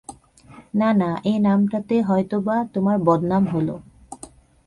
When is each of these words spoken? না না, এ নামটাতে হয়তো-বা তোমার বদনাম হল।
না 0.73 0.89
না, 0.93 1.09
এ 1.25 1.33
নামটাতে 1.39 1.95
হয়তো-বা 2.01 2.57
তোমার 2.73 2.97
বদনাম 2.99 3.43
হল। 3.47 3.67